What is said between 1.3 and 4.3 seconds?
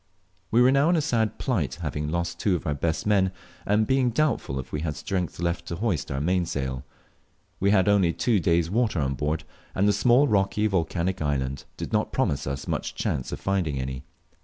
plight, having lost our two best men, and being